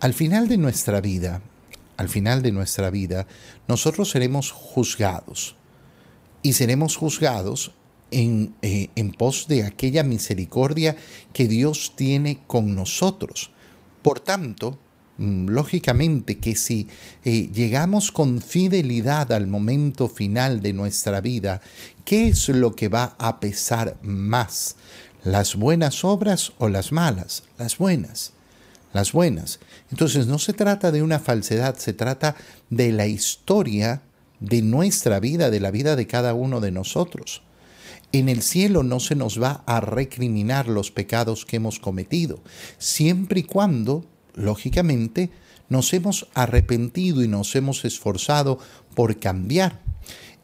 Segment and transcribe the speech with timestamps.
[0.00, 1.42] Al final de nuestra vida,
[1.98, 3.26] al final de nuestra vida,
[3.68, 5.56] nosotros seremos juzgados.
[6.42, 7.72] Y seremos juzgados
[8.10, 10.96] en, eh, en, pos de aquella misericordia
[11.34, 13.50] que Dios tiene con nosotros.
[14.00, 14.78] Por tanto,
[15.18, 16.88] mm, lógicamente que si
[17.26, 21.60] eh, llegamos con fidelidad al momento final de nuestra vida,
[22.06, 24.76] ¿qué es lo que va a pesar más?
[25.24, 27.42] ¿Las buenas obras o las malas?
[27.58, 28.32] Las buenas
[28.92, 29.60] las buenas.
[29.90, 32.36] Entonces no se trata de una falsedad, se trata
[32.70, 34.02] de la historia
[34.40, 37.42] de nuestra vida, de la vida de cada uno de nosotros.
[38.12, 42.40] En el cielo no se nos va a recriminar los pecados que hemos cometido,
[42.78, 45.30] siempre y cuando, lógicamente,
[45.68, 48.58] nos hemos arrepentido y nos hemos esforzado
[48.94, 49.80] por cambiar.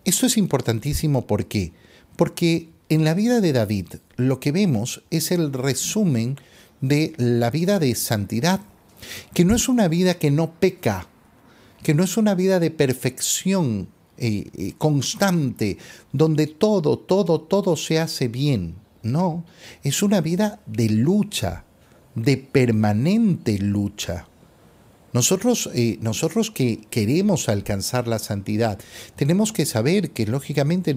[0.05, 1.73] Esto es importantísimo ¿por qué?
[2.15, 6.39] Porque en la vida de David lo que vemos es el resumen
[6.81, 8.61] de la vida de santidad,
[9.35, 11.09] que no es una vida que no peca,
[11.83, 13.89] que no es una vida de perfección
[14.19, 15.79] eh, eh, constante,
[16.13, 18.75] donde todo, todo, todo se hace bien.
[19.03, 19.45] No,
[19.85, 21.65] es una vida de lucha,
[22.15, 24.27] de permanente lucha.
[25.13, 28.79] Nosotros, eh, nosotros que queremos alcanzar la santidad,
[29.15, 30.95] tenemos que saber que lógicamente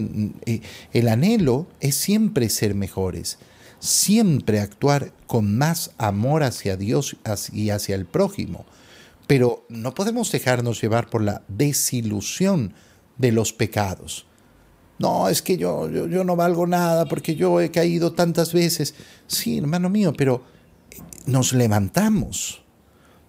[0.94, 3.38] el anhelo es siempre ser mejores
[3.80, 7.16] siempre actuar con más amor hacia Dios
[7.54, 8.66] y hacia el prójimo.
[9.28, 12.74] Pero no podemos dejarnos llevar por la desilusión
[13.18, 14.26] de los pecados.
[14.98, 18.96] No, es que yo, yo, no valgo nada porque yo he caído tantas veces.
[19.28, 20.44] Sí, hermano mío, pero
[21.26, 22.64] nos levantamos,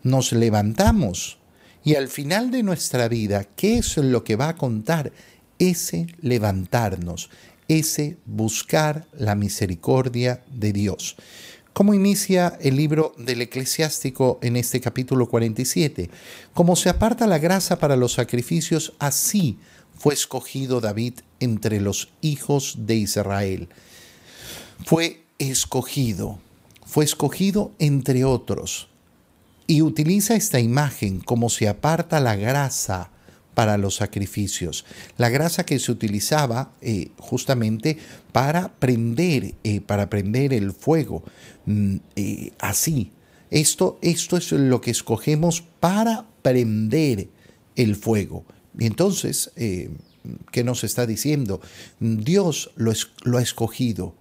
[0.03, 1.39] nos levantamos.
[1.85, 5.13] Y al final de nuestra vida, ¿qué es lo que va a contar?
[5.59, 7.31] Ese levantarnos,
[7.71, 11.17] ese buscar la misericordia de Dios.
[11.73, 16.11] ¿Cómo inicia el libro del eclesiástico en este capítulo 47?
[16.53, 19.57] Como se aparta la grasa para los sacrificios, así
[19.97, 23.69] fue escogido David entre los hijos de Israel.
[24.85, 26.41] Fue escogido,
[26.85, 28.89] fue escogido entre otros.
[29.69, 33.13] Y utiliza esta imagen como se aparta la grasa
[33.61, 34.87] para los sacrificios.
[35.19, 37.99] La grasa que se utilizaba eh, justamente
[38.33, 41.23] para prender, eh, para prender el fuego.
[41.67, 43.13] Mm, eh, así.
[43.51, 47.29] Esto, esto es lo que escogemos para prender
[47.77, 48.47] el fuego.
[48.79, 51.61] Y entonces, ¿qué nos está diciendo?
[51.99, 54.15] Dios lo ha escogido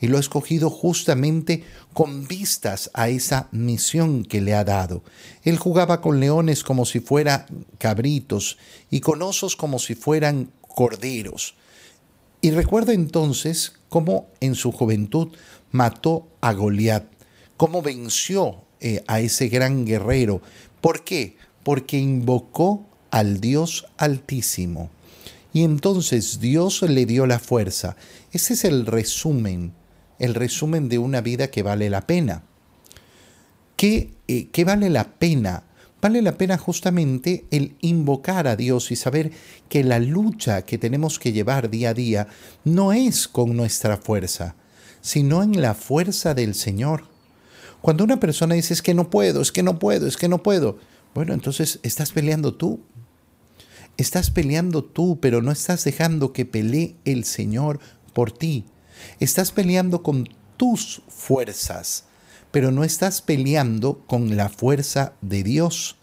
[0.00, 1.62] y lo ha escogido justamente
[1.92, 5.02] con vistas a esa misión que le ha dado.
[5.44, 7.46] Él jugaba con leones como si fueran
[7.78, 8.56] cabritos
[8.90, 11.54] y con osos como si fueran corderos.
[12.40, 15.28] Y recuerda entonces cómo en su juventud
[15.70, 17.04] mató a Goliat,
[17.58, 20.40] cómo venció eh, a ese gran guerrero.
[20.80, 21.36] ¿Por qué?
[21.62, 24.88] Porque invocó al Dios Altísimo.
[25.52, 27.96] Y entonces Dios le dio la fuerza.
[28.32, 29.74] Ese es el resumen
[30.20, 32.44] el resumen de una vida que vale la pena.
[33.76, 35.64] ¿Qué, eh, ¿Qué, vale la pena?
[36.00, 39.32] Vale la pena justamente el invocar a Dios y saber
[39.68, 42.28] que la lucha que tenemos que llevar día a día
[42.64, 44.54] no es con nuestra fuerza,
[45.00, 47.04] sino en la fuerza del Señor.
[47.80, 50.42] Cuando una persona dice es que no puedo, es que no puedo, es que no
[50.42, 50.78] puedo,
[51.14, 52.80] bueno, entonces estás peleando tú.
[53.96, 57.80] Estás peleando tú, pero no estás dejando que pelee el Señor
[58.14, 58.64] por ti.
[59.18, 62.04] Estás peleando con tus fuerzas,
[62.50, 65.96] pero no estás peleando con la fuerza de Dios.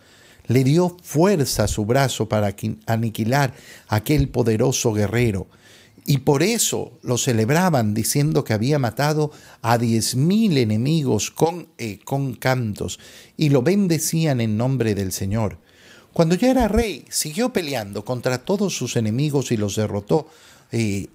[0.48, 3.54] Le dio fuerza a su brazo para aniquilar
[3.88, 5.48] a aquel poderoso guerrero.
[6.10, 9.32] Y por eso lo celebraban diciendo que había matado
[9.62, 12.98] a diez mil enemigos con, eh, con cantos
[13.36, 15.60] y lo bendecían en nombre del Señor.
[16.14, 20.30] Cuando ya era rey, siguió peleando contra todos sus enemigos y los derrotó.
[20.72, 21.10] Eh,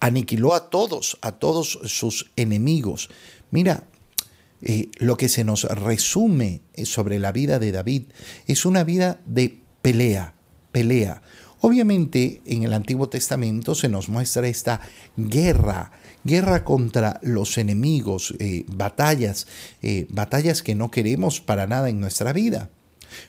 [0.00, 3.10] aniquiló a todos, a todos sus enemigos.
[3.50, 3.84] Mira,
[4.62, 8.04] eh, lo que se nos resume eh, sobre la vida de David
[8.46, 10.34] es una vida de pelea,
[10.72, 11.22] pelea.
[11.60, 14.80] Obviamente en el Antiguo Testamento se nos muestra esta
[15.16, 15.92] guerra,
[16.24, 19.46] guerra contra los enemigos, eh, batallas,
[20.08, 22.70] batallas que no queremos para nada en nuestra vida.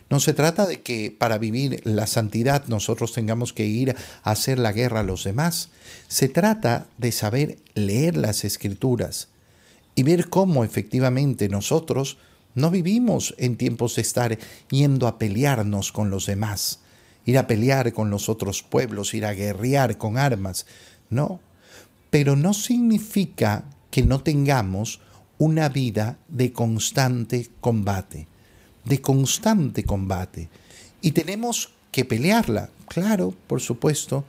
[0.10, 4.60] No se trata de que para vivir la santidad nosotros tengamos que ir a hacer
[4.60, 5.70] la guerra a los demás.
[6.08, 9.30] Se trata de saber leer las escrituras
[9.96, 12.18] y ver cómo efectivamente nosotros
[12.56, 14.38] no vivimos en tiempos de estar
[14.70, 16.80] yendo a pelearnos con los demás,
[17.26, 20.66] ir a pelear con los otros pueblos, ir a guerrear con armas.
[21.10, 21.40] No,
[22.10, 25.00] pero no significa que no tengamos
[25.38, 28.28] una vida de constante combate.
[28.86, 30.50] De constante combate.
[31.02, 34.24] Y tenemos que pelearla, claro, por supuesto.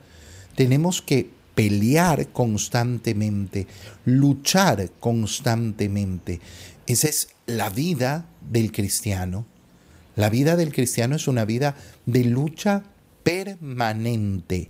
[0.55, 3.67] Tenemos que pelear constantemente,
[4.05, 6.39] luchar constantemente.
[6.87, 9.45] Esa es la vida del cristiano.
[10.15, 11.75] La vida del cristiano es una vida
[12.05, 12.83] de lucha
[13.23, 14.69] permanente.